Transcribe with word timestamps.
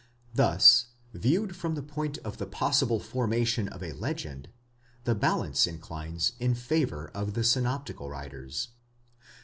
Thus, 0.33 0.87
viewed 1.13 1.55
from 1.55 1.75
the 1.75 1.83
point 1.83 2.17
of 2.25 2.37
the 2.39 2.47
possible 2.47 2.99
formation 2.99 3.67
of 3.67 3.83
a 3.83 3.91
legend, 3.91 4.47
the 5.03 5.13
balance 5.13 5.67
inclines 5.67 6.31
in 6.39 6.55
favour 6.55 7.11
of 7.13 7.35
the 7.35 7.43
synoptical 7.43 8.09
writers. 8.09 8.69